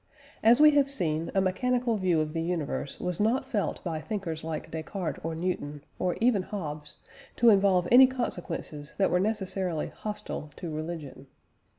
[0.41, 4.43] As we have seen, a mechanical view of the universe was not felt by thinkers
[4.43, 6.95] like Descartes or Newton, or even Hobbes,
[7.35, 11.27] to involve any consequences that were necessarily hostile to religion.